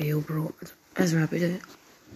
Ey, 0.00 0.14
Bro, 0.14 0.52
also 0.60 0.74
erstmal 0.94 1.26
bitte, 1.26 1.58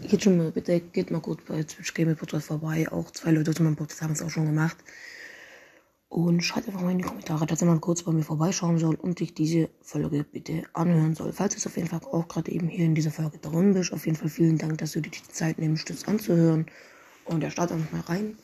geht 0.08 0.22
schon 0.22 0.36
mal, 0.36 0.52
bitte, 0.52 0.78
geht 0.78 1.10
mal 1.10 1.20
gut 1.20 1.44
bei 1.46 1.64
Twitch 1.64 1.92
Gaming 1.94 2.14
Podcast 2.14 2.46
vorbei. 2.46 2.86
Auch 2.92 3.10
zwei 3.10 3.32
Leute 3.32 3.52
zu 3.52 3.64
meinem 3.64 3.74
Podcast 3.74 4.02
haben 4.02 4.12
es 4.12 4.22
auch 4.22 4.30
schon 4.30 4.46
gemacht. 4.46 4.76
Und 6.08 6.42
schreibt 6.42 6.68
einfach 6.68 6.80
mal 6.80 6.92
in 6.92 6.98
die 6.98 7.04
Kommentare, 7.04 7.44
dass 7.44 7.58
jemand 7.58 7.80
kurz 7.80 8.04
bei 8.04 8.12
mir 8.12 8.22
vorbeischauen 8.22 8.78
soll 8.78 8.94
und 8.94 9.18
sich 9.18 9.34
diese 9.34 9.68
Folge 9.80 10.22
bitte 10.22 10.62
anhören 10.74 11.16
soll. 11.16 11.32
Falls 11.32 11.56
es 11.56 11.66
auf 11.66 11.76
jeden 11.76 11.88
Fall 11.88 12.02
auch 12.04 12.28
gerade 12.28 12.52
eben 12.52 12.68
hier 12.68 12.84
in 12.84 12.94
dieser 12.94 13.10
Folge 13.10 13.38
drin 13.38 13.74
bist, 13.74 13.92
auf 13.92 14.06
jeden 14.06 14.16
Fall 14.16 14.28
vielen 14.28 14.58
Dank, 14.58 14.78
dass 14.78 14.92
du 14.92 15.00
dir 15.00 15.10
die 15.10 15.32
Zeit 15.32 15.58
nimmst, 15.58 15.90
das 15.90 16.06
anzuhören. 16.06 16.66
Und 17.24 17.42
er 17.42 17.50
startet 17.50 17.78
einfach 17.78 17.90
mal 17.90 18.02
rein. 18.02 18.36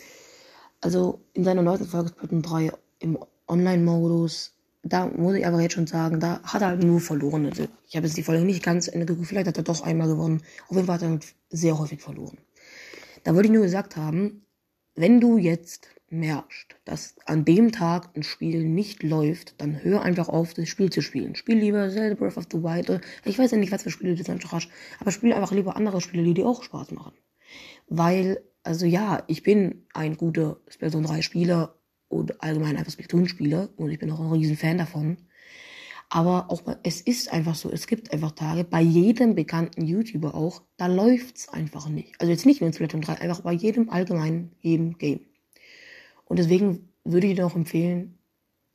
Also 0.81 1.21
in 1.35 1.45
seiner 1.45 1.63
neunten 1.63 1.87
Folge 1.87 2.09
Splatoon 2.09 2.43
3 2.43 2.73
im 2.99 3.17
Online-Modus, 3.47 4.58
da 4.89 5.07
muss 5.07 5.35
ich 5.35 5.47
aber 5.47 5.61
jetzt 5.61 5.75
schon 5.75 5.87
sagen, 5.87 6.21
da 6.21 6.41
hat 6.43 6.63
er 6.63 6.69
halt 6.69 6.83
nur 6.83 7.01
verloren. 7.01 7.47
Also 7.47 7.67
ich 7.87 7.97
habe 7.97 8.07
jetzt 8.07 8.17
die 8.17 8.23
Folge 8.23 8.45
nicht 8.45 8.63
ganz 8.63 8.89
Ende 8.89 9.07
geguckt, 9.07 9.29
vielleicht 9.29 9.49
hat 9.49 9.57
er 9.57 9.63
doch 9.63 9.83
einmal 9.83 10.09
gewonnen. 10.09 10.43
Auf 10.69 10.77
jeden 10.77 10.87
Fall 10.87 10.97
hat 10.97 11.03
er 11.03 11.19
sehr 11.51 11.79
häufig 11.79 12.01
verloren. 12.01 12.39
Da 13.25 13.35
wollte 13.35 13.49
ich 13.49 13.53
nur 13.53 13.63
gesagt 13.63 13.97
haben, 13.97 14.43
wenn 14.95 15.21
du 15.21 15.39
jetzt 15.39 15.89
merkst, 16.11 16.77
dass 16.85 17.17
an 17.27 17.45
dem 17.45 17.73
Tag 17.73 18.11
ein 18.17 18.23
Spiel 18.23 18.65
nicht 18.65 19.03
läuft, 19.03 19.61
dann 19.61 19.83
hör 19.83 20.03
einfach 20.03 20.29
auf, 20.29 20.55
das 20.55 20.69
Spiel 20.69 20.91
zu 20.91 21.03
spielen. 21.03 21.35
Spiel 21.35 21.59
lieber 21.59 21.91
Zelda 21.91 22.15
Breath 22.15 22.37
of 22.37 22.47
the 22.51 22.63
Wild. 22.63 23.01
Ich 23.25 23.39
weiß 23.39 23.51
ja 23.51 23.59
nicht, 23.59 23.73
was 23.73 23.83
für 23.83 23.91
Spiele 23.91 24.15
du 24.15 24.23
jetzt 24.23 24.53
hast, 24.53 24.69
aber 25.01 25.11
spiel 25.11 25.33
einfach 25.33 25.53
lieber 25.53 25.77
andere 25.77 26.01
Spiele, 26.01 26.25
die 26.25 26.35
dir 26.35 26.47
auch 26.47 26.63
Spaß 26.63 26.93
machen. 26.93 27.13
Weil, 27.89 28.41
also 28.63 28.87
ja, 28.87 29.23
ich 29.27 29.43
bin 29.43 29.87
ein 29.93 30.17
guter 30.17 30.59
Splatoon 30.69 31.05
3 31.05 31.23
Spieler 31.23 31.75
und 32.09 32.43
allgemein 32.43 32.77
einfach 32.77 32.93
Splatoon 32.93 33.29
Spieler 33.29 33.69
und 33.77 33.91
ich 33.91 33.99
bin 33.99 34.11
auch 34.11 34.21
ein 34.21 34.33
riesen 34.33 34.57
Fan 34.57 34.79
davon. 34.79 35.19
Aber 36.11 36.51
auch, 36.51 36.63
es 36.83 37.03
ist 37.03 37.31
einfach 37.33 37.55
so, 37.55 37.71
es 37.71 37.87
gibt 37.87 38.13
einfach 38.13 38.33
Tage, 38.33 38.65
bei 38.65 38.81
jedem 38.81 39.35
bekannten 39.35 39.85
YouTuber 39.85 40.35
auch, 40.35 40.63
da 40.79 40.87
läuft's 40.87 41.51
einfach 41.51 41.89
nicht. 41.89 42.19
Also 42.19 42.31
jetzt 42.33 42.47
nicht 42.47 42.61
nur 42.63 42.69
in 42.69 42.73
Splatoon 42.73 43.03
3, 43.03 43.21
einfach 43.21 43.43
bei 43.43 43.53
jedem 43.53 43.91
allgemeinen, 43.91 44.53
jedem 44.61 44.97
Game. 44.97 45.21
Und 46.25 46.39
deswegen 46.39 46.89
würde 47.05 47.27
ich 47.27 47.37
dir 47.37 47.47
auch 47.47 47.57
empfehlen, 47.57 48.19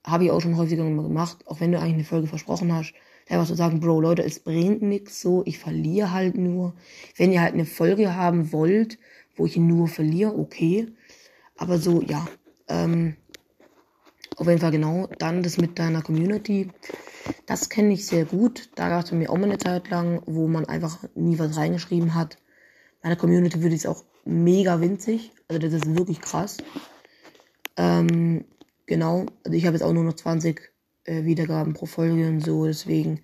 habe 0.06 0.26
ich 0.26 0.32
auch 0.32 0.42
schon 0.42 0.58
häufiger 0.58 0.84
gemacht, 0.84 1.48
auch 1.48 1.60
wenn 1.60 1.72
du 1.72 1.80
eigentlich 1.80 1.94
eine 1.94 2.04
Folge 2.04 2.28
versprochen 2.28 2.72
hast, 2.72 2.94
einfach 3.30 3.48
zu 3.48 3.56
sagen, 3.56 3.80
Bro, 3.80 4.02
Leute, 4.02 4.24
es 4.24 4.40
bringt 4.40 4.82
nichts 4.82 5.22
so, 5.22 5.44
ich 5.46 5.58
verliere 5.58 6.12
halt 6.12 6.36
nur. 6.36 6.76
Wenn 7.16 7.32
ihr 7.32 7.42
halt 7.42 7.54
eine 7.54 7.66
Folge 7.66 8.16
haben 8.16 8.52
wollt, 8.52 9.00
wo 9.36 9.46
ich 9.46 9.58
nur 9.58 9.88
verliere, 9.88 10.38
okay. 10.38 10.88
Aber 11.58 11.78
so, 11.78 12.02
ja, 12.02 12.28
ähm, 12.68 13.16
auf 14.38 14.48
jeden 14.48 14.60
Fall 14.60 14.72
genau. 14.72 15.08
Dann 15.20 15.44
das 15.44 15.58
mit 15.58 15.78
deiner 15.80 16.02
Community. 16.02 16.70
Das 17.46 17.70
kenne 17.70 17.94
ich 17.94 18.06
sehr 18.06 18.26
gut. 18.26 18.70
Da 18.76 18.90
gab 18.90 19.04
es 19.04 19.12
bei 19.12 19.18
mir 19.18 19.30
auch 19.30 19.38
mal 19.38 19.46
eine 19.46 19.58
Zeit 19.58 19.90
lang, 19.90 20.22
wo 20.26 20.48
man 20.48 20.66
einfach 20.66 21.00
nie 21.16 21.40
was 21.40 21.58
reingeschrieben 21.58 22.16
hat. 22.16 22.38
Meine 23.02 23.16
Community 23.16 23.62
würde 23.62 23.76
ich 23.76 23.88
auch 23.88 24.04
mega 24.26 24.82
winzig. 24.82 25.32
Also 25.48 25.60
das 25.60 25.74
ist 25.74 25.96
wirklich 25.96 26.22
krass. 26.22 26.58
Ähm, 27.78 28.46
genau, 28.86 29.26
also 29.44 29.58
ich 29.58 29.66
habe 29.66 29.76
jetzt 29.76 29.84
auch 29.84 29.94
nur 29.94 30.04
noch 30.04 30.14
20 30.14 30.72
äh, 31.06 31.24
Wiedergaben 31.26 31.74
pro 31.74 31.86
Folge 31.86 32.28
und 32.28 32.42
so, 32.42 32.66
deswegen. 32.66 33.22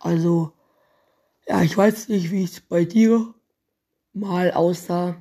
Also, 0.00 0.52
ja, 1.46 1.62
ich 1.62 1.76
weiß 1.76 2.08
nicht, 2.08 2.30
wie 2.30 2.44
es 2.44 2.60
bei 2.60 2.84
dir 2.84 3.34
mal 4.12 4.52
aussah. 4.52 5.16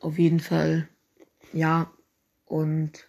Auf 0.00 0.18
jeden 0.18 0.40
Fall, 0.40 0.88
ja. 1.52 1.90
Und 2.44 3.08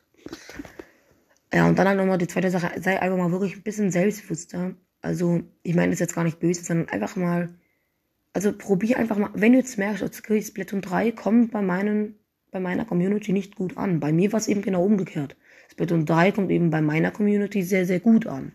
ja, 1.54 1.68
und 1.68 1.78
dann 1.78 1.88
halt 1.88 1.98
nochmal 1.98 2.18
die 2.18 2.28
zweite 2.28 2.50
Sache, 2.50 2.80
sei 2.82 3.02
einfach 3.02 3.18
mal 3.18 3.32
wirklich 3.32 3.56
ein 3.56 3.64
bisschen 3.64 3.92
selbstbewusster. 3.92 4.76
Also, 5.02 5.42
ich 5.64 5.76
meine 5.76 5.92
das 5.92 6.00
jetzt 6.00 6.16
gar 6.16 6.24
nicht 6.24 6.40
böse, 6.40 6.64
sondern 6.64 6.90
einfach 6.90 7.16
mal, 7.16 7.50
also 8.34 8.54
probier 8.54 8.98
einfach 8.98 9.18
mal, 9.18 9.32
wenn 9.34 9.54
du 9.54 9.60
jetzt 9.60 9.78
merkst, 9.78 10.04
okay, 10.04 10.42
Splatoon 10.42 10.82
3 10.82 11.12
kommt 11.12 11.52
bei 11.52 11.62
meinen 11.62 12.16
bei 12.52 12.60
meiner 12.60 12.86
Community 12.86 13.32
nicht 13.32 13.56
gut 13.56 13.78
an. 13.78 14.00
Bei 14.00 14.12
mir 14.12 14.32
war 14.34 14.40
es 14.40 14.48
eben 14.48 14.62
genau 14.62 14.84
umgekehrt. 14.84 15.36
Splatoon 15.72 16.06
3 16.06 16.34
kommt 16.34 16.52
eben 16.52 16.70
bei 16.70 16.82
meiner 16.82 17.12
Community 17.12 17.64
sehr, 17.64 17.86
sehr 17.86 18.02
gut 18.02 18.28
an. 18.28 18.54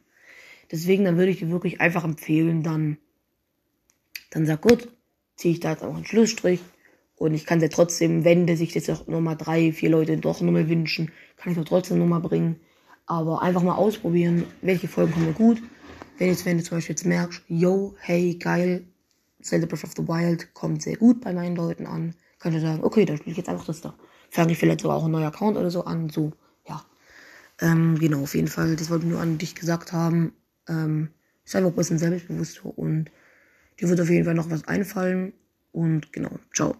Deswegen, 0.70 1.04
dann 1.04 1.16
würde 1.16 1.30
ich 1.30 1.38
dir 1.38 1.50
wirklich 1.50 1.80
einfach 1.80 2.04
empfehlen, 2.04 2.62
dann, 2.62 2.98
dann 4.30 4.46
sag 4.46 4.60
gut, 4.60 4.88
ziehe 5.36 5.54
ich 5.54 5.60
da 5.60 5.70
jetzt 5.70 5.82
auch 5.82 5.94
einen 5.94 6.04
Schlussstrich. 6.04 6.60
Und 7.16 7.32
ich 7.32 7.46
kann 7.46 7.60
dir 7.60 7.70
trotzdem, 7.70 8.24
wenn 8.24 8.46
der 8.46 8.58
sich 8.58 8.74
jetzt 8.74 8.90
auch 8.90 9.06
nochmal 9.06 9.36
drei, 9.36 9.72
vier 9.72 9.88
Leute 9.88 10.18
doch 10.18 10.42
nochmal 10.42 10.68
wünschen, 10.68 11.10
kann 11.36 11.52
ich 11.52 11.58
doch 11.58 11.64
trotzdem 11.64 11.98
nochmal 11.98 12.20
bringen. 12.20 12.56
Aber 13.06 13.42
einfach 13.42 13.62
mal 13.62 13.74
ausprobieren, 13.74 14.44
welche 14.62 14.88
Folgen 14.88 15.12
kommen 15.12 15.34
gut. 15.34 15.62
Wenn 16.18 16.28
jetzt, 16.28 16.44
wenn 16.44 16.58
du 16.58 16.64
zum 16.64 16.78
Beispiel 16.78 16.94
jetzt 16.94 17.04
merkst, 17.06 17.42
yo, 17.48 17.94
hey, 18.00 18.34
geil, 18.34 18.84
Zelda 19.42 19.66
Breath 19.66 19.84
of 19.84 19.92
the 19.96 20.06
Wild 20.08 20.52
kommt 20.54 20.82
sehr 20.82 20.96
gut 20.96 21.20
bei 21.20 21.32
meinen 21.32 21.56
Leuten 21.56 21.86
an, 21.86 22.14
kann 22.38 22.54
ich 22.54 22.62
sagen, 22.62 22.82
okay, 22.82 23.04
dann 23.04 23.16
spiele 23.16 23.32
ich 23.32 23.36
jetzt 23.38 23.48
einfach 23.48 23.66
das 23.66 23.80
da. 23.80 23.94
Fange 24.30 24.52
ich 24.52 24.58
vielleicht 24.58 24.80
sogar 24.80 24.96
auch 24.96 25.04
einen 25.04 25.12
neuen 25.12 25.26
Account 25.26 25.56
oder 25.56 25.70
so 25.70 25.84
an, 25.84 26.08
so, 26.08 26.32
ja. 26.66 26.84
Ähm, 27.60 27.98
genau, 27.98 28.22
auf 28.22 28.34
jeden 28.34 28.48
Fall, 28.48 28.76
das 28.76 28.90
wollte 28.90 29.06
ich 29.06 29.12
nur 29.12 29.20
an 29.20 29.38
dich 29.38 29.54
gesagt 29.54 29.92
haben. 29.92 30.32
Ähm, 30.68 31.10
ist 31.44 31.54
einfach 31.54 31.70
ein 31.70 31.76
bisschen 31.76 31.98
selbstbewusster 31.98 32.76
und 32.76 33.10
dir 33.80 33.88
wird 33.88 34.00
auf 34.00 34.10
jeden 34.10 34.24
Fall 34.24 34.34
noch 34.34 34.50
was 34.50 34.66
einfallen. 34.66 35.32
Und 35.72 36.12
genau, 36.12 36.30
ciao. 36.52 36.74